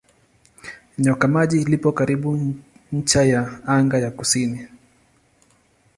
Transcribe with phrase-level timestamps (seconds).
[0.97, 2.55] Nyoka Maji lipo karibu
[2.91, 3.41] ncha ya
[3.75, 4.67] anga ya kusini.